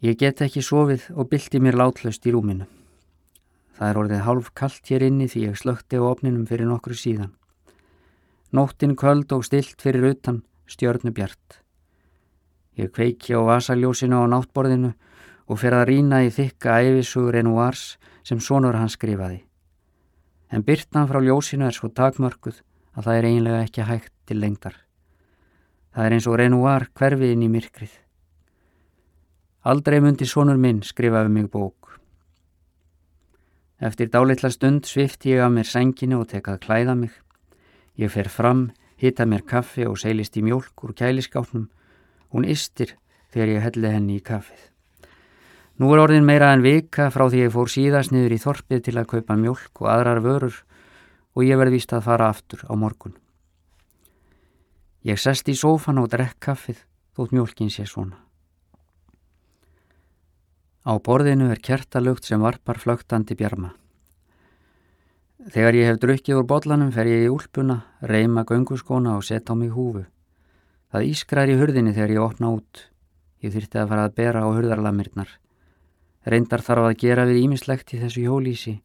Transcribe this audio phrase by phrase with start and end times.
[0.00, 2.64] Ég get ekki sofið og bylti mér látlaust í rúminu.
[3.76, 7.34] Það er orðið hálf kallt hér inni því ég slökti á opninum fyrir nokkru síðan.
[8.56, 10.40] Nóttin köld og stilt fyrir utan
[10.72, 11.60] stjörnubjart.
[12.80, 14.94] Ég kveiki á vasaljósinu á náttborðinu
[15.52, 19.42] og fer að rína í þykka æfisugur enu vars sem sonur hans skrifaði.
[20.48, 22.64] En byrtan frá ljósinu er svo takmörkuð
[22.96, 24.80] að það er einlega ekki hægt til lengdar.
[25.92, 27.92] Það er eins og Renoir hverfið inn í myrkrið.
[29.60, 31.98] Aldrei myndi sonur minn skrifaði mig bók.
[33.76, 37.12] Eftir dálitla stund svifti ég af mér senginu og tekað klæða mig.
[38.00, 41.66] Ég fer fram, hitta mér kaffi og seilist í mjólk úr kæliskáknum.
[42.32, 42.94] Hún ystir
[43.34, 44.62] þegar ég helli henni í kaffið.
[45.76, 48.96] Nú er orðin meira en vika frá því ég fór síðast niður í þorpið til
[48.96, 50.56] að kaupa mjölk og aðrar vörur
[51.36, 53.12] og ég verði vist að fara aftur á morgun.
[55.04, 56.80] Ég sest í sófan og drekk kaffið
[57.12, 58.29] þótt mjölkin sé svona.
[60.80, 63.74] Á borðinu er kertalugt sem varpar flögtandi bjarma.
[65.52, 69.60] Þegar ég hef drukkið úr botlanum fer ég í úlpuna, reyma gönguskona og setja á
[69.60, 70.06] mig húfu.
[70.92, 72.86] Það ískrar í hurðinni þegar ég opna út.
[73.40, 75.30] Ég þyrti að fara að bera á hurðarlamirnar.
[76.24, 78.80] Reyndar þarf að gera við ímislegt í þessu hjólísi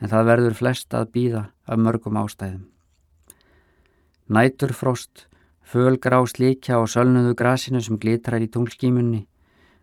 [0.00, 2.66] en það verður flest að býða af mörgum ástæðum.
[4.26, 5.28] Næturfrost,
[5.62, 9.22] fölgrá slíkja og sölnuðu grasinu sem glitrar í tunglskímunni,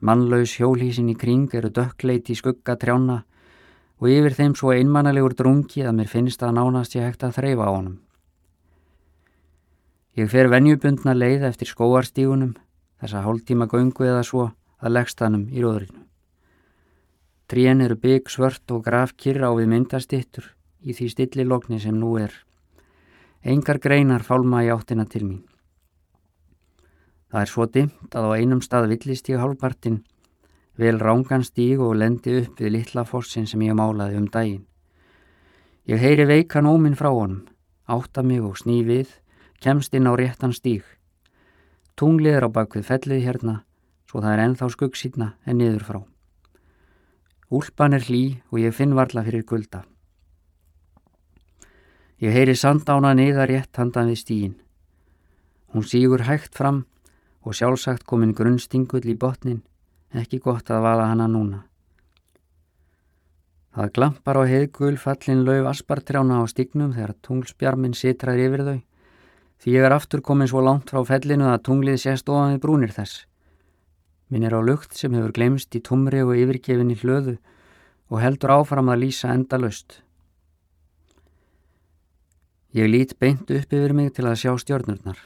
[0.00, 3.22] mannlaus hjólísin í kring eru dökkleit í skugga trjána
[4.00, 7.68] og yfir þeim svo einmannalegur drungi að mér finnst að nánast ég hægt að þreyfa
[7.68, 7.96] á honum.
[10.16, 12.54] Ég fer venjubundna leið eftir skóarstígunum,
[13.00, 16.04] þessa hóltíma göngu eða svo að leggstanum í róðrinu.
[17.46, 20.48] Trén eru bygg, svört og grafkýr á við myndastittur
[20.82, 22.32] í því stillilogni sem nú er.
[23.44, 25.44] Engar greinar fálma í áttina til mín.
[27.36, 29.98] Það er svo dimt að á einum stað villist ég hálfpartin,
[30.80, 34.62] vel rángan stíg og lendi upp við litla fossin sem ég málaði um daginn.
[35.84, 37.42] Ég heyri veikan óminn frá honum,
[37.84, 39.12] átta mig og sný við,
[39.60, 40.80] kemst inn á réttan stíg.
[42.00, 43.58] Tunglið er á bakvið fellið hérna,
[44.08, 46.00] svo það er enþá skuggsýtna en niður frá.
[47.52, 49.84] Úlpan er hlý og ég finn varla fyrir gulda.
[52.16, 54.60] Ég heyri sandána niðar rétt handan við stíin.
[55.76, 56.86] Hún sígur hægt fram
[57.46, 59.62] og sjálfsagt komin grunnstingull í botnin,
[60.10, 61.62] ekki gott að vaða hana núna.
[63.76, 68.78] Það glampar á heiðgul fallin lauf aspartrjána á stignum þegar tunglspjarminn sitrar yfir þau,
[69.62, 72.96] því ég er aftur komin svo langt frá fellinu að tunglið sést ofan við brúnir
[72.96, 73.26] þess.
[74.32, 77.36] Minn er á lukt sem hefur glemst í tumri og yfirgefinni hlöðu
[78.10, 80.00] og heldur áfram að lýsa enda löst.
[82.74, 85.20] Ég lít beint upp yfir mig til að sjá stjórnurnar.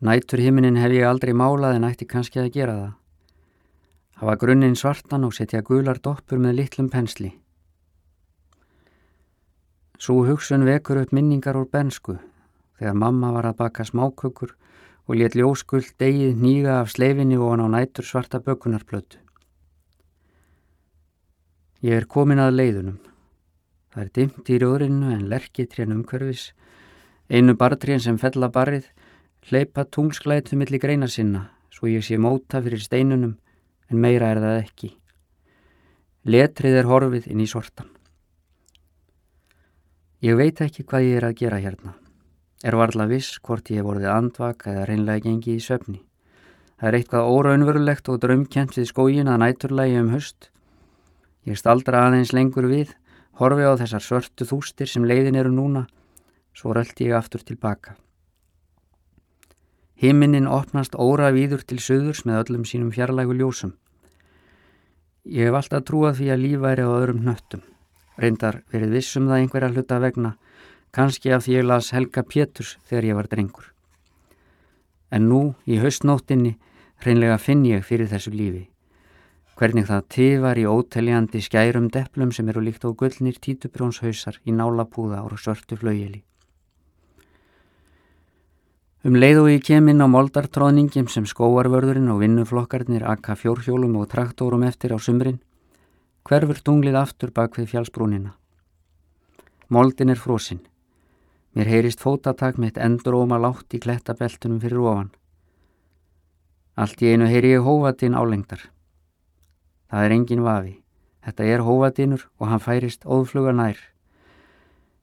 [0.00, 2.92] Nætur himinin hef ég aldrei málað en ætti kannski að gera það.
[4.20, 7.30] Hafa grunninn svartan og setja gular doppur með litlum pensli.
[9.96, 12.18] Svo hugsun vekur upp minningar úr bensku
[12.76, 14.52] þegar mamma var að baka smákökur
[15.06, 19.16] og let ljóskull degið nýga af sleifinni og hann á nætur svarta bökunarplötu.
[21.80, 23.00] Ég er komin að leiðunum.
[23.94, 26.50] Það er dimt í rjóðrinu en lerkitrén umhverfis,
[27.32, 28.44] einu bartrén sem fell
[29.46, 33.36] að barrið, hleypa tungsklætu millir greina sinna svo ég sé móta fyrir steinunum
[33.90, 34.96] en meira er það ekki.
[36.24, 37.90] Letrið er horfið inn í sortan.
[40.24, 41.94] Ég veit ekki hvað ég er að gera hérna.
[42.64, 46.00] Er varla viss hvort ég hef vorið andvaka eða reynlega gengi í söfni.
[46.80, 50.50] Það er eitthvað óraunverulegt og draumkjent við skógin að næturlægi um höst.
[51.44, 52.96] Ég staldra aðeins lengur við,
[53.36, 55.86] horfi á þessar svörtu þústir sem leiðin eru núna,
[56.56, 57.96] svo röldi ég aftur tilbaka.
[59.96, 63.70] Himinin opnast óra víður til söðurs með öllum sínum fjarlægu ljósum.
[65.24, 67.62] Ég hef alltaf trúað því að lífa er á öðrum nöttum,
[68.20, 70.34] reyndar verið vissum það einhverja hluta vegna,
[70.92, 73.72] kannski af því ég las Helga Péturs þegar ég var drengur.
[75.08, 76.58] En nú, í haustnóttinni,
[77.00, 78.66] hreinlega finn ég fyrir þessu lífi.
[79.56, 85.24] Hvernig það tifar í óteljandi skærum deplum sem eru líkt á gullnir títubrjónshausar í nálapúða
[85.24, 86.25] ára svörtu flaugjeli.
[89.06, 94.08] Um leið og ég kem inn á moldartróðningum sem skóarvörðurinn og vinnuflokkarnir akka fjórhjólum og
[94.10, 95.36] traktórum eftir á sumrin,
[96.26, 98.32] hverfur tunglið aftur bak við fjálsbrúnina.
[99.70, 100.58] Moldin er frosinn.
[101.54, 105.12] Mér heyrist fótatak mitt endur óma látt í klettabeltunum fyrir ofan.
[106.74, 108.64] Allt í einu heyri ég hóvatinn álengdar.
[109.86, 110.74] Það er engin vafi.
[111.22, 113.78] Þetta er hóvatinnur og hann færist óðfluga nær.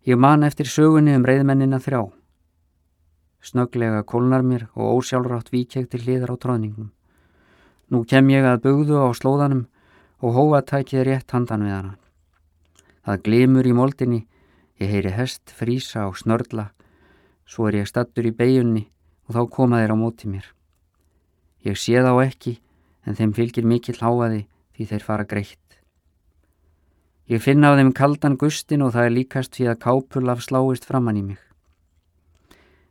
[0.03, 2.03] Ég man eftir sögunni um reyðmennina þrjá.
[3.43, 6.93] Snöglega kólnar mér og ósjálfrátt víkjeg til hliðar á tróðningum.
[7.91, 9.65] Nú kem ég að bugðu á slóðanum
[10.23, 11.93] og hóvatækið rétt handan við hana.
[13.03, 14.21] Það glimur í moldinni,
[14.79, 16.69] ég heyri hest, frísa og snörla,
[17.43, 18.87] svo er ég stattur í beigunni
[19.27, 20.47] og þá koma þeir á móti mér.
[21.67, 22.57] Ég sé þá ekki
[23.03, 24.45] en þeim fylgir mikill háaði
[24.77, 25.59] því þeir fara greitt.
[27.27, 31.19] Ég finna á þeim kaldan gustin og það er líkast fyrir að kápulaf sláist framann
[31.19, 31.41] í mig.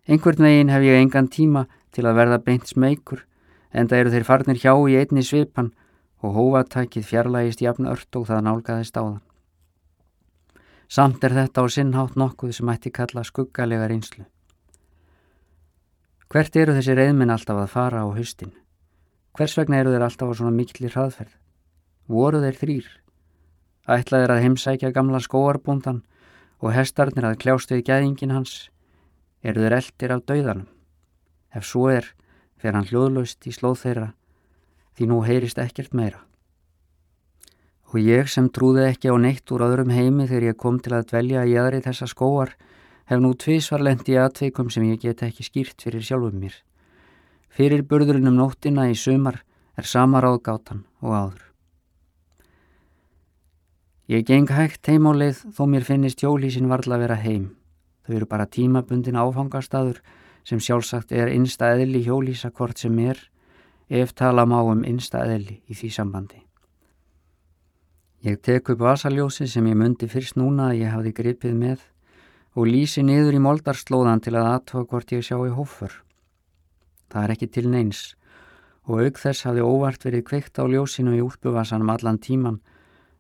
[0.09, 3.21] Einhvern veginn hef ég engan tíma til að verða beint smeykur
[3.71, 5.69] en það eru þeir farnir hjá í einni svipan
[6.23, 9.21] og hóvatækið fjarlægist jafn ört og það nálgæðist á þann.
[10.91, 14.27] Samt er þetta á sinnhátt nokkuð sem ætti kalla skuggalega reynslu.
[16.33, 18.53] Hvert eru þessi reyðminn alltaf að fara á haustin?
[19.39, 21.39] Hvers vegna eru þeir alltaf á svona mikillir hraðferð?
[22.11, 22.91] Voru þeir þrýr?
[23.87, 26.03] Ætlaðir að heimsækja gamla skóarbúndan
[26.59, 28.72] og hestarnir að kljást við gæðingin hans
[29.43, 30.69] eru þeir eldir af dauðanum.
[31.53, 32.07] Ef svo er,
[32.57, 34.11] fer hann hljóðlaust í slóð þeirra
[34.97, 36.21] því nú heyrist ekkert meira.
[37.93, 41.11] Og ég sem trúði ekki á neitt úr öðrum heimi þegar ég kom til að
[41.13, 42.55] dvelja í aðri þessa skóar
[43.11, 46.55] hef nú tvísvarlendi aðtveikum sem ég get ekki skýrt fyrir sjálfum mér.
[47.53, 49.43] Fyrir burðurinn um nóttina í sumar
[49.77, 51.43] er sama ráðgátan og áður.
[54.09, 57.45] Ég geng hægt heim á leið þó mér finnist hjólísin varðla að vera heim.
[58.07, 60.01] Þau eru bara tímabundin áfangastadur
[60.45, 63.19] sem sjálfsagt er innsta eðli hjólísa hvort sem er
[63.89, 66.41] ef tala má um innsta eðli í því sambandi.
[68.23, 71.81] Ég tek upp vasaljósi sem ég myndi fyrst núna að ég hafði gripið með
[72.55, 75.95] og lýsi niður í moldarslóðan til að aðtóa hvort ég sjá í hófur.
[77.11, 78.03] Það er ekki til neins
[78.87, 82.61] og auk þess hafði óvart verið kveikt á ljósinu í úlpuvasanum allan tíman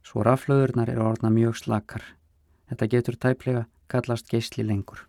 [0.03, 2.03] svo raflöðurnar eru orðna mjög slakar.
[2.71, 5.07] Þetta getur tæplega kallast geysli lengur.